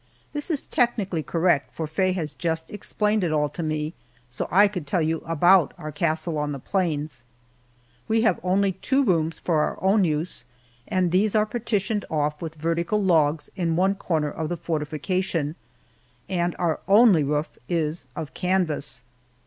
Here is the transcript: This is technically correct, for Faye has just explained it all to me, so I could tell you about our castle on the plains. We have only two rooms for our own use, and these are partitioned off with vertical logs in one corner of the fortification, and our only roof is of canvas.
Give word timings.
This 0.33 0.49
is 0.49 0.65
technically 0.65 1.21
correct, 1.21 1.75
for 1.75 1.85
Faye 1.85 2.13
has 2.13 2.33
just 2.33 2.71
explained 2.71 3.23
it 3.23 3.31
all 3.31 3.49
to 3.49 3.61
me, 3.61 3.93
so 4.31 4.47
I 4.49 4.67
could 4.67 4.87
tell 4.87 5.03
you 5.03 5.19
about 5.27 5.75
our 5.77 5.91
castle 5.91 6.39
on 6.39 6.53
the 6.53 6.59
plains. 6.59 7.23
We 8.07 8.23
have 8.23 8.39
only 8.41 8.71
two 8.71 9.03
rooms 9.05 9.37
for 9.37 9.61
our 9.61 9.77
own 9.79 10.03
use, 10.03 10.43
and 10.87 11.11
these 11.11 11.35
are 11.35 11.45
partitioned 11.45 12.05
off 12.09 12.41
with 12.41 12.55
vertical 12.55 12.99
logs 12.99 13.51
in 13.55 13.75
one 13.75 13.93
corner 13.93 14.31
of 14.31 14.49
the 14.49 14.57
fortification, 14.57 15.55
and 16.27 16.55
our 16.57 16.79
only 16.87 17.23
roof 17.23 17.49
is 17.69 18.07
of 18.15 18.33
canvas. 18.33 19.03